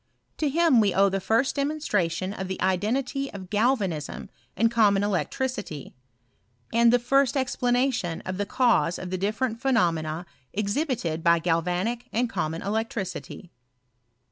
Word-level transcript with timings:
To 0.37 0.49
him 0.49 0.79
we 0.79 0.95
owe 0.95 1.09
the 1.09 1.19
first 1.19 1.55
demonstra 1.55 2.09
tion 2.09 2.33
of 2.33 2.47
the 2.47 2.59
identity 2.59 3.31
of 3.31 3.51
galvanism 3.51 4.31
and 4.57 4.71
common 4.71 5.03
elec 5.03 5.29
tricity; 5.29 5.93
and 6.73 6.91
the 6.91 6.97
first 6.97 7.37
explanation 7.37 8.21
of 8.21 8.37
the 8.39 8.47
cause 8.47 8.97
of 8.97 9.11
the 9.11 9.17
different 9.19 9.61
phenomena 9.61 10.25
exhibited 10.53 11.23
by 11.23 11.37
galvanic 11.37 12.05
and 12.11 12.31
com 12.31 12.53
mon 12.53 12.63
electricity. 12.63 13.51